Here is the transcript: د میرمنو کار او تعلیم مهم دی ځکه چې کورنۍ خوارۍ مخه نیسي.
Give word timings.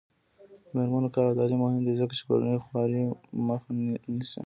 د 0.65 0.67
میرمنو 0.77 1.09
کار 1.15 1.25
او 1.27 1.37
تعلیم 1.39 1.59
مهم 1.65 1.81
دی 1.87 1.93
ځکه 2.01 2.13
چې 2.17 2.23
کورنۍ 2.27 2.57
خوارۍ 2.65 3.03
مخه 3.47 3.69
نیسي. 4.17 4.39